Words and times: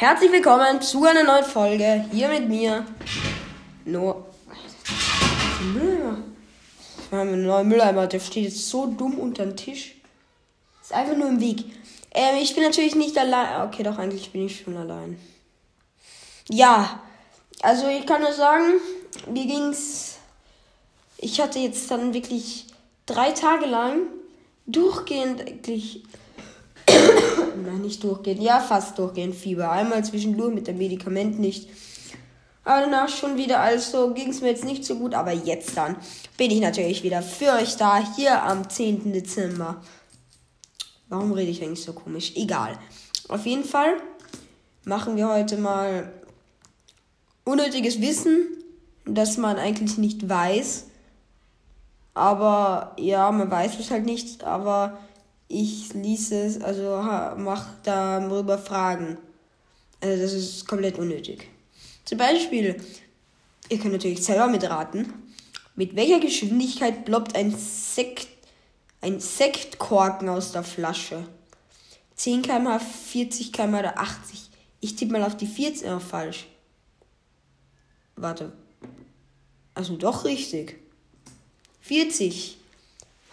Herzlich 0.00 0.30
willkommen 0.30 0.80
zu 0.80 1.04
einer 1.04 1.24
neuen 1.24 1.44
Folge 1.44 2.04
hier 2.12 2.28
mit 2.28 2.48
mir. 2.48 2.86
No. 3.84 4.26
Mülleimer. 5.74 6.18
Wir 7.10 7.18
haben 7.18 7.32
einen 7.32 7.44
neuen 7.44 7.66
Mülleimer, 7.66 8.06
der 8.06 8.20
steht 8.20 8.44
jetzt 8.44 8.68
so 8.68 8.86
dumm 8.86 9.18
unter 9.18 9.44
dem 9.44 9.56
Tisch. 9.56 9.96
Ist 10.80 10.92
einfach 10.92 11.16
nur 11.16 11.26
im 11.26 11.40
Weg. 11.40 11.64
Ähm, 12.14 12.36
ich 12.40 12.54
bin 12.54 12.62
natürlich 12.62 12.94
nicht 12.94 13.18
allein. 13.18 13.66
Okay, 13.66 13.82
doch, 13.82 13.98
eigentlich 13.98 14.30
bin 14.30 14.46
ich 14.46 14.60
schon 14.60 14.76
allein. 14.76 15.18
Ja, 16.48 17.02
also 17.62 17.88
ich 17.88 18.06
kann 18.06 18.20
nur 18.20 18.32
sagen, 18.32 18.74
mir 19.26 19.46
ging's. 19.46 20.18
Ich 21.16 21.40
hatte 21.40 21.58
jetzt 21.58 21.90
dann 21.90 22.14
wirklich 22.14 22.66
drei 23.04 23.32
Tage 23.32 23.66
lang 23.66 24.02
durchgehend 24.64 25.40
eigentlich. 25.40 26.04
Nein, 27.64 27.82
nicht 27.82 28.02
durchgehend. 28.02 28.42
Ja, 28.42 28.60
fast 28.60 28.98
durchgehend 28.98 29.34
Fieber. 29.34 29.70
Einmal 29.70 30.04
zwischendurch 30.04 30.54
mit 30.54 30.66
dem 30.66 30.78
Medikament 30.78 31.38
nicht. 31.38 31.68
Aber 32.64 32.82
danach 32.82 33.08
schon 33.08 33.36
wieder. 33.36 33.60
Also 33.60 34.12
ging 34.14 34.28
es 34.28 34.40
mir 34.40 34.48
jetzt 34.48 34.64
nicht 34.64 34.84
so 34.84 34.96
gut. 34.96 35.14
Aber 35.14 35.32
jetzt 35.32 35.76
dann 35.76 35.96
bin 36.36 36.50
ich 36.50 36.60
natürlich 36.60 37.02
wieder 37.02 37.22
für 37.22 37.52
euch 37.54 37.76
da. 37.76 38.02
Hier 38.16 38.42
am 38.42 38.68
10. 38.68 39.12
Dezember. 39.12 39.82
Warum 41.08 41.32
rede 41.32 41.50
ich 41.50 41.62
eigentlich 41.62 41.82
so 41.82 41.92
komisch? 41.92 42.32
Egal. 42.36 42.78
Auf 43.28 43.46
jeden 43.46 43.64
Fall 43.64 43.94
machen 44.84 45.16
wir 45.16 45.28
heute 45.28 45.56
mal 45.56 46.12
unnötiges 47.44 48.00
Wissen, 48.00 48.46
das 49.06 49.38
man 49.38 49.56
eigentlich 49.56 49.96
nicht 49.98 50.28
weiß. 50.28 50.86
Aber 52.14 52.94
ja, 52.98 53.30
man 53.30 53.50
weiß 53.50 53.78
es 53.78 53.90
halt 53.90 54.04
nicht, 54.04 54.44
aber 54.44 54.98
ich 55.48 55.94
ließ 55.94 56.32
es, 56.32 56.60
also 56.60 57.02
mach 57.36 57.66
darüber 57.82 58.58
Fragen. 58.58 59.18
Also 60.00 60.22
das 60.22 60.32
ist 60.34 60.68
komplett 60.68 60.98
unnötig. 60.98 61.48
Zum 62.04 62.18
Beispiel, 62.18 62.76
ihr 63.68 63.78
könnt 63.78 63.92
natürlich 63.92 64.22
selber 64.22 64.46
mitraten. 64.46 65.12
Mit 65.74 65.96
welcher 65.96 66.20
Geschwindigkeit 66.20 67.04
ploppt 67.04 67.34
ein 67.34 67.56
Sekt, 67.56 68.28
ein 69.00 69.20
Sektkorken 69.20 70.28
aus 70.28 70.52
der 70.52 70.62
Flasche? 70.62 71.26
10 72.16 72.42
km, 72.42 72.78
40 72.80 73.52
km 73.52 73.74
oder 73.74 73.98
80? 73.98 74.50
Ich 74.80 74.96
tippe 74.96 75.12
mal 75.12 75.24
auf 75.24 75.36
die 75.36 75.46
40, 75.46 75.88
oh, 75.88 75.98
falsch. 75.98 76.46
Warte. 78.16 78.52
Also 79.74 79.96
doch 79.96 80.24
richtig. 80.24 80.78
40. 81.82 82.58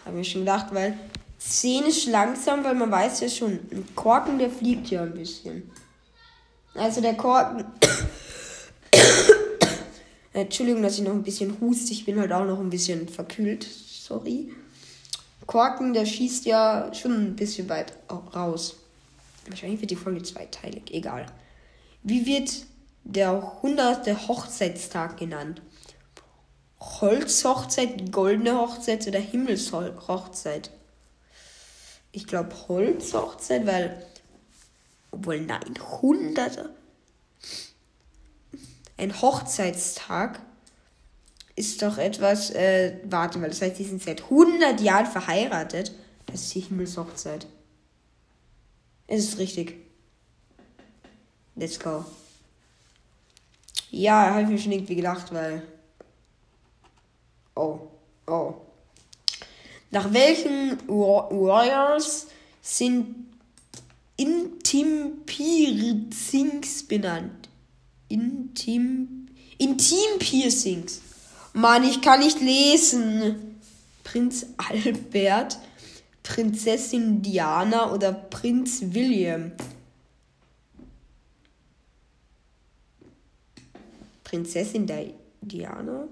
Habe 0.04 0.20
ich 0.20 0.30
schon 0.30 0.42
gedacht, 0.42 0.72
weil 0.72 0.96
10 1.38 1.84
ist 1.84 2.06
langsam, 2.06 2.64
weil 2.64 2.74
man 2.74 2.90
weiß 2.90 3.20
ja 3.20 3.28
schon, 3.28 3.52
ein 3.52 3.86
Korken, 3.94 4.38
der 4.38 4.50
fliegt 4.50 4.88
ja 4.88 5.02
ein 5.02 5.14
bisschen. 5.14 5.70
Also 6.74 7.00
der 7.00 7.14
Korken. 7.14 7.64
Entschuldigung, 10.32 10.82
dass 10.82 10.98
ich 10.98 11.04
noch 11.04 11.12
ein 11.12 11.22
bisschen 11.22 11.60
huste. 11.60 11.92
Ich 11.92 12.04
bin 12.04 12.20
halt 12.20 12.32
auch 12.32 12.44
noch 12.44 12.60
ein 12.60 12.70
bisschen 12.70 13.08
verkühlt. 13.08 13.64
Sorry. 13.64 14.52
Korken, 15.46 15.94
der 15.94 16.04
schießt 16.04 16.44
ja 16.46 16.92
schon 16.92 17.12
ein 17.12 17.36
bisschen 17.36 17.68
weit 17.68 17.92
raus. 18.34 18.76
Wahrscheinlich 19.48 19.80
wird 19.80 19.92
die 19.92 19.96
Folge 19.96 20.22
zweiteilig. 20.22 20.92
Egal. 20.92 21.26
Wie 22.02 22.26
wird 22.26 22.50
der 23.06 23.30
100. 23.30 24.28
Hochzeitstag 24.28 25.16
genannt. 25.16 25.62
Holzhochzeit, 26.80 28.12
goldene 28.12 28.58
Hochzeit 28.58 29.06
oder 29.06 29.20
Himmelshochzeit. 29.20 30.70
Ich 32.16 32.26
glaube 32.26 32.56
Holzhochzeit, 32.68 33.66
weil. 33.66 34.02
Obwohl, 35.10 35.38
nein, 35.42 35.74
100. 35.78 36.70
Ein 38.96 39.20
Hochzeitstag 39.20 40.40
ist 41.56 41.82
doch 41.82 41.98
etwas. 41.98 42.50
Äh, 42.52 43.00
warte 43.04 43.38
mal, 43.38 43.50
das 43.50 43.60
heißt, 43.60 43.78
die 43.78 43.84
sind 43.84 44.02
seit 44.02 44.22
100 44.22 44.80
Jahren 44.80 45.04
verheiratet. 45.04 45.92
Das 46.24 46.40
ist 46.40 46.54
die 46.54 46.60
Himmelshochzeit. 46.60 47.46
Es 49.08 49.24
ist 49.24 49.38
richtig. 49.38 49.74
Let's 51.54 51.78
go. 51.78 52.02
Ja, 53.90 54.30
habe 54.30 54.42
ich 54.44 54.48
mir 54.48 54.58
schon 54.58 54.72
irgendwie 54.72 54.96
gedacht, 54.96 55.34
weil. 55.34 55.62
Oh, 57.54 57.78
oh. 58.26 58.54
Nach 59.90 60.12
welchen 60.12 60.78
Warriors 60.88 62.26
sind 62.60 63.14
Intim-Piercings 64.16 66.82
benannt? 66.84 67.48
Intim. 68.08 69.26
Intim-Piercings. 69.58 71.00
Mann, 71.52 71.84
ich 71.84 72.00
kann 72.02 72.18
nicht 72.20 72.40
lesen. 72.40 73.58
Prinz 74.04 74.46
Albert, 74.56 75.58
Prinzessin 76.22 77.20
Diana 77.22 77.92
oder 77.92 78.12
Prinz 78.12 78.80
William? 78.82 79.50
Prinzessin 84.24 84.86
Diana? 85.40 86.08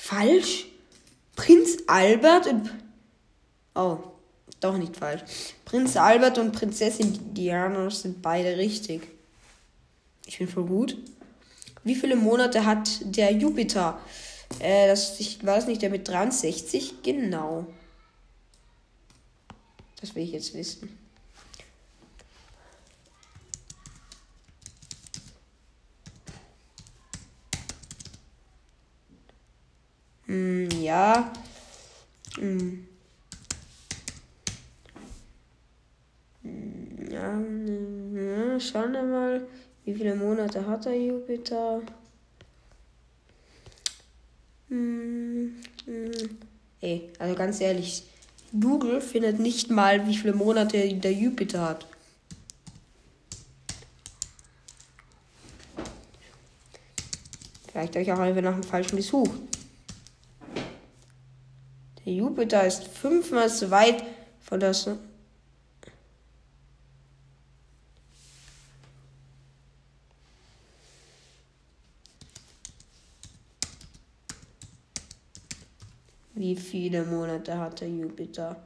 Falsch? 0.00 0.66
Prinz 1.34 1.78
Albert 1.88 2.46
und. 2.46 2.70
Oh, 3.74 3.98
doch 4.60 4.78
nicht 4.78 4.96
falsch. 4.96 5.22
Prinz 5.64 5.96
Albert 5.96 6.38
und 6.38 6.52
Prinzessin 6.52 7.34
Diana 7.34 7.90
sind 7.90 8.22
beide 8.22 8.56
richtig. 8.56 9.08
Ich 10.24 10.38
bin 10.38 10.48
voll 10.48 10.64
gut. 10.66 10.96
Wie 11.82 11.96
viele 11.96 12.16
Monate 12.16 12.64
hat 12.64 12.88
der 13.02 13.32
Jupiter? 13.32 14.00
Äh, 14.60 14.86
das, 14.86 15.18
ich 15.20 15.44
weiß 15.44 15.66
nicht, 15.66 15.82
der 15.82 15.90
mit 15.90 16.08
63? 16.08 17.02
Genau. 17.02 17.66
Das 20.00 20.14
will 20.14 20.22
ich 20.22 20.32
jetzt 20.32 20.54
wissen. 20.54 20.96
Hm, 30.28 30.68
ja. 30.88 31.32
Hm. 32.38 32.86
Ja, 37.10 37.40
ja, 37.40 38.60
schauen 38.60 38.92
wir 38.92 39.02
mal, 39.02 39.46
wie 39.84 39.94
viele 39.94 40.14
Monate 40.14 40.66
hat 40.66 40.86
der 40.86 40.98
Jupiter? 40.98 41.82
Hm, 44.68 45.56
hm. 45.84 46.38
Ey, 46.80 47.10
also 47.18 47.34
ganz 47.34 47.60
ehrlich, 47.60 48.04
Google 48.58 49.00
findet 49.00 49.38
nicht 49.40 49.70
mal, 49.70 50.06
wie 50.06 50.16
viele 50.16 50.34
Monate 50.34 50.94
der 50.94 51.12
Jupiter 51.12 51.68
hat. 51.68 51.86
Vielleicht 57.70 57.94
habe 57.94 58.02
ich 58.02 58.12
auch 58.12 58.18
einfach 58.18 58.42
nach 58.42 58.54
dem 58.54 58.62
falschen 58.62 58.96
gesucht. 58.96 59.57
Der 62.08 62.16
Jupiter 62.16 62.66
ist 62.66 62.84
fünfmal 62.84 63.50
so 63.50 63.70
weit 63.70 64.02
von 64.40 64.58
der 64.58 64.72
Sonne. 64.72 64.98
Wie 76.32 76.56
viele 76.56 77.04
Monate 77.04 77.58
hat 77.58 77.82
der 77.82 77.90
Jupiter? 77.90 78.56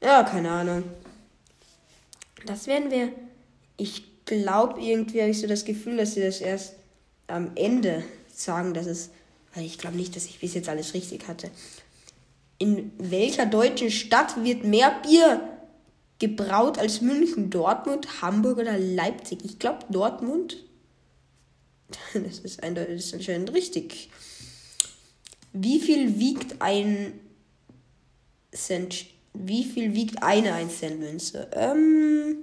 Ja, 0.00 0.22
keine 0.22 0.52
Ahnung. 0.52 0.84
Das 2.46 2.68
werden 2.68 2.92
wir. 2.92 3.10
Ich 3.76 4.24
glaube, 4.26 4.80
irgendwie 4.80 5.22
habe 5.22 5.32
ich 5.32 5.40
so 5.40 5.48
das 5.48 5.64
Gefühl, 5.64 5.96
dass 5.96 6.14
sie 6.14 6.22
das 6.22 6.40
erst 6.40 6.74
am 7.26 7.50
Ende 7.56 8.04
sagen, 8.40 8.74
dass 8.74 8.86
es, 8.86 9.10
weil 9.54 9.64
ich 9.64 9.78
glaube 9.78 9.96
nicht, 9.96 10.16
dass 10.16 10.26
ich 10.26 10.40
bis 10.40 10.54
jetzt 10.54 10.68
alles 10.68 10.94
richtig 10.94 11.28
hatte. 11.28 11.50
In 12.58 12.92
welcher 12.98 13.46
deutschen 13.46 13.90
Stadt 13.90 14.42
wird 14.44 14.64
mehr 14.64 15.00
Bier 15.02 15.48
gebraut 16.18 16.78
als 16.78 17.00
München, 17.00 17.50
Dortmund, 17.50 18.22
Hamburg 18.22 18.58
oder 18.58 18.78
Leipzig? 18.78 19.44
Ich 19.44 19.58
glaube 19.58 19.84
Dortmund. 19.90 20.56
Das 22.12 22.40
ist 22.40 22.62
eindeutig, 22.62 22.96
das 22.96 23.04
ist 23.06 23.14
anscheinend 23.14 23.52
richtig. 23.54 24.10
Wie 25.54 25.80
viel 25.80 26.18
wiegt 26.18 26.60
ein 26.60 27.18
Cent? 28.52 29.06
Wie 29.32 29.64
viel 29.64 29.94
wiegt 29.94 30.22
eine 30.22 30.52
1 30.54 30.78
Cent 30.78 31.00
Münze? 31.00 31.48
Ähm, 31.52 32.38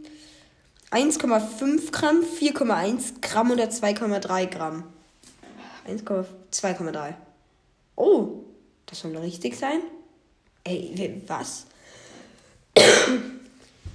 1,5 0.92 1.92
Gramm, 1.92 2.22
4,1 2.24 3.22
Gramm 3.22 3.52
oder 3.52 3.66
2,3 3.66 4.46
Gramm? 4.48 4.84
2,3. 5.88 7.14
Oh, 7.96 8.44
das 8.86 9.00
soll 9.00 9.16
richtig 9.18 9.58
sein. 9.58 9.82
Ey, 10.64 11.22
was? 11.28 11.66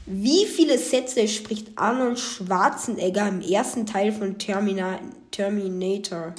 Wie 0.07 0.47
viele 0.47 0.79
Sätze 0.79 1.29
spricht 1.29 1.77
Arnold 1.77 2.19
Schwarzenegger 2.19 3.29
im 3.29 3.41
ersten 3.41 3.87
Teil 3.87 4.13
von 4.13 4.39
Termina 4.39 5.01
Terminator? 5.31 6.35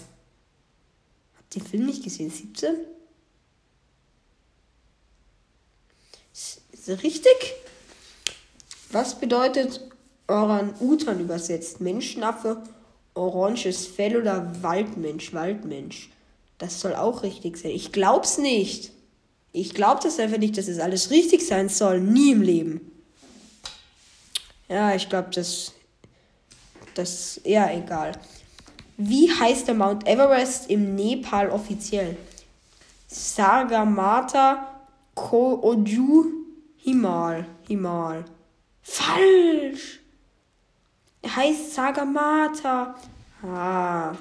Habt 1.38 1.56
ihr 1.56 1.62
den 1.62 1.68
Film 1.68 1.86
nicht 1.86 2.04
gesehen? 2.04 2.30
17? 2.30 2.75
Ist 6.33 6.62
das 6.88 7.04
richtig? 7.04 7.54
Was 8.92 9.19
bedeutet 9.19 9.80
Orang-Utan 10.27 11.19
übersetzt? 11.19 11.80
Menschenaffe, 11.80 12.63
oranges 13.13 13.88
Fell 13.88 14.18
oder 14.18 14.52
Waldmensch? 14.62 15.34
Waldmensch. 15.34 16.10
Das 16.58 16.80
soll 16.80 16.96
auch 16.96 17.24
richtig 17.24 17.58
sein. 17.58 17.72
Ich 17.72 17.92
glaub's 17.92 18.38
nicht. 18.38 18.92
Ich 19.54 19.74
glaub 19.74 20.02
das 20.02 20.19
einfach 20.19 20.38
nicht, 20.38 20.58
dass 20.58 20.68
es 20.68 20.78
das 20.78 20.86
alles 20.86 21.10
richtig 21.10 21.46
sein 21.46 21.69
soll. 21.69 22.00
Nie 22.00 22.31
im 22.31 22.42
Leben. 22.42 22.92
Ja, 24.69 24.96
ich 24.96 25.10
glaube, 25.10 25.30
das, 25.34 25.74
das 26.94 27.38
eher 27.38 27.75
egal. 27.75 28.13
Wie 28.98 29.31
heißt 29.31 29.68
der 29.68 29.75
Mount 29.75 30.07
Everest 30.07 30.69
im 30.69 30.96
Nepal 30.96 31.50
offiziell? 31.50 32.16
Sagamata 33.07 34.80
Koju 35.16 36.25
Himal. 36.78 37.46
Himal. 37.68 38.25
Falsch! 38.81 40.00
Er 41.21 41.35
heißt 41.35 41.73
Sagamata. 41.73 42.95
Ah. 43.44 44.15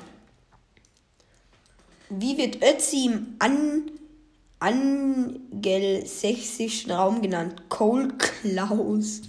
Wie 2.11 2.37
wird 2.37 2.63
Ötzi 2.63 3.07
im 3.07 3.37
an 3.39 3.91
angelsächsischen 4.59 6.91
Raum 6.91 7.23
genannt? 7.23 7.63
Cold 7.69 8.19
Klaus. 8.19 9.23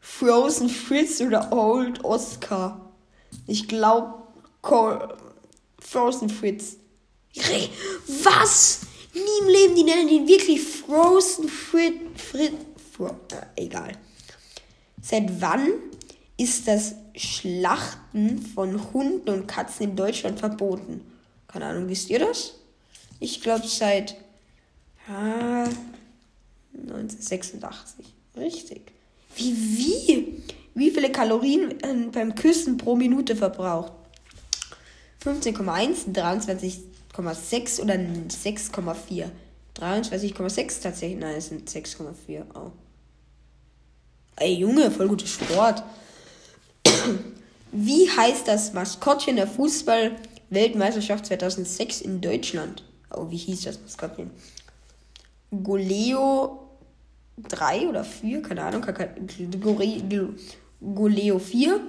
Frozen 0.00 0.68
Fritz 0.68 1.20
oder 1.20 1.52
Old 1.52 2.04
Oscar? 2.04 2.92
Ich 3.46 3.66
glaube 3.66 4.22
Frozen 5.80 6.28
Fritz. 6.28 6.76
Was? 8.22 8.80
Nie 9.14 9.40
im 9.42 9.48
Leben, 9.48 9.74
die 9.74 9.84
nennen 9.84 10.08
ihn 10.08 10.28
wirklich 10.28 10.62
Frozen 10.62 11.48
Fritz. 11.48 11.94
Frit, 12.16 12.52
Fr 12.92 13.16
äh, 13.32 13.64
egal. 13.64 13.92
Seit 15.00 15.40
wann 15.40 15.68
ist 16.36 16.68
das 16.68 16.94
Schlachten 17.18 18.38
von 18.38 18.92
Hunden 18.92 19.28
und 19.28 19.46
Katzen 19.46 19.90
in 19.90 19.96
Deutschland 19.96 20.38
verboten? 20.38 21.00
Keine 21.48 21.66
Ahnung, 21.66 21.88
wisst 21.88 22.10
ihr 22.10 22.20
das? 22.20 22.54
Ich 23.20 23.40
glaube 23.40 23.66
seit 23.66 24.16
ah, 25.08 25.68
1986. 26.74 28.06
Richtig. 28.36 28.92
Wie, 29.34 29.54
wie? 29.54 30.42
Wie 30.74 30.90
viele 30.90 31.10
Kalorien 31.10 31.82
werden 31.82 32.12
beim 32.12 32.34
Küssen 32.36 32.76
pro 32.76 32.94
Minute 32.94 33.34
verbraucht? 33.34 33.92
15,1, 35.24 36.14
23,6 36.14 37.80
oder 37.82 37.94
6,4? 37.94 39.30
23,6 39.76 40.82
tatsächlich. 40.82 41.18
Nein, 41.18 41.36
es 41.36 41.48
sind 41.48 41.68
6,4. 41.68 42.44
Oh. 42.54 42.70
Ey, 44.36 44.54
Junge, 44.54 44.90
voll 44.90 45.08
guter 45.08 45.26
Sport. 45.26 45.82
Wie 47.72 48.08
heißt 48.10 48.48
das 48.48 48.72
Maskottchen 48.72 49.36
der 49.36 49.46
Fußball-Weltmeisterschaft 49.46 51.26
2006 51.26 52.00
in 52.00 52.20
Deutschland? 52.20 52.82
Oh, 53.10 53.30
wie 53.30 53.36
hieß 53.36 53.62
das 53.62 53.80
Maskottchen? 53.80 54.30
Goleo 55.62 56.60
3 57.48 57.88
oder 57.88 58.04
4, 58.04 58.42
keine 58.42 58.62
Ahnung, 58.64 58.84
Goleo 60.80 61.38
4, 61.38 61.80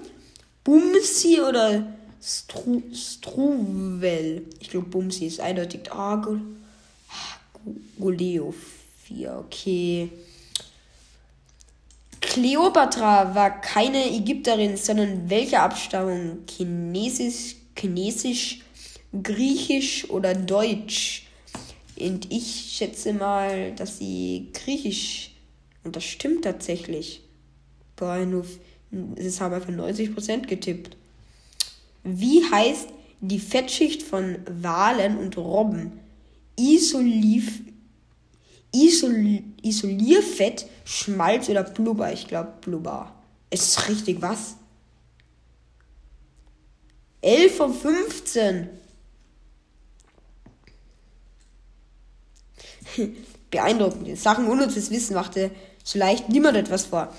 Bumsi 0.63 1.39
oder 1.41 1.93
Stru 2.21 2.81
Struvel. 2.93 4.45
Ich 4.59 4.69
glaube, 4.69 4.87
Bumsi 4.87 5.27
ist 5.27 5.39
eindeutig. 5.39 5.91
Ah, 5.91 6.17
Go 6.17 6.39
Goleo 7.97 8.53
4, 9.07 9.43
okay. 9.45 10.09
Kleopatra 12.29 13.33
war 13.33 13.59
keine 13.59 14.05
Ägypterin, 14.13 14.77
sondern 14.77 15.31
welche 15.31 15.59
Abstammung? 15.59 16.43
Chinesisch, 16.47 17.55
Chinesisch, 17.75 18.59
Griechisch 19.23 20.07
oder 20.11 20.35
Deutsch? 20.35 21.25
Und 21.99 22.31
ich 22.31 22.73
schätze 22.75 23.13
mal, 23.13 23.73
dass 23.73 23.97
sie 23.97 24.49
Griechisch. 24.53 25.31
Und 25.83 25.95
das 25.95 26.03
stimmt 26.03 26.43
tatsächlich. 26.43 27.23
Boah, 27.95 28.17
nur. 28.19 28.45
Es 29.15 29.41
haben 29.41 29.55
einfach 29.55 29.73
90% 29.73 30.45
getippt. 30.45 30.97
Wie 32.03 32.43
heißt 32.51 32.89
die 33.21 33.39
Fettschicht 33.39 34.03
von 34.03 34.37
Walen 34.61 35.17
und 35.17 35.35
Robben? 35.35 35.99
Isoliv, 36.59 37.61
Isol, 38.71 39.43
Isolierfett, 39.61 40.67
Schmalz 40.85 41.49
oder 41.49 41.63
Blubber? 41.63 42.11
Ich 42.13 42.27
glaube 42.27 42.53
Blubber. 42.61 43.13
Ist 43.49 43.87
richtig 43.87 44.21
was? 44.21 44.55
11 47.21 47.57
von 47.57 47.73
15. 47.73 48.69
Beeindruckend. 53.51 54.17
Sachen 54.17 54.47
unnützes 54.47 54.89
Wissen 54.91 55.15
machte 55.15 55.51
so 55.83 55.97
leicht 55.99 56.29
niemand 56.29 56.55
etwas 56.57 56.85
vor. 56.85 57.13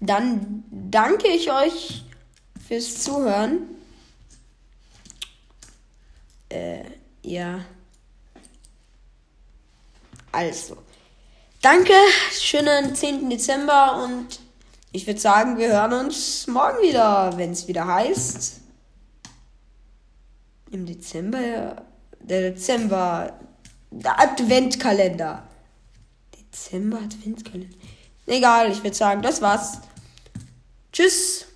Dann 0.00 0.64
danke 0.70 1.28
ich 1.28 1.50
euch 1.50 2.04
fürs 2.66 3.02
Zuhören. 3.02 3.62
Äh, 6.48 6.84
ja. 7.22 7.64
Also. 10.32 10.78
Danke, 11.60 11.92
schönen 12.32 12.96
10. 12.96 13.28
Dezember 13.28 14.02
und 14.02 14.40
ich 14.90 15.06
würde 15.06 15.20
sagen, 15.20 15.58
wir 15.58 15.68
hören 15.68 16.06
uns 16.06 16.46
morgen 16.46 16.82
wieder, 16.82 17.36
wenn 17.36 17.52
es 17.52 17.68
wieder 17.68 17.86
heißt. 17.86 18.60
Im 20.70 20.86
Dezember. 20.86 21.82
Der 22.20 22.50
Dezember. 22.50 23.38
Der 23.90 24.18
Adventkalender. 24.18 25.46
Dezember 26.34 26.98
Adventskalender. 26.98 27.76
Egal, 28.26 28.72
ich 28.72 28.82
würde 28.82 28.96
sagen, 28.96 29.22
das 29.22 29.42
war's. 29.42 29.78
Tschüss. 30.92 31.46